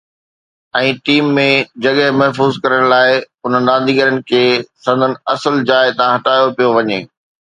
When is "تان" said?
6.01-6.11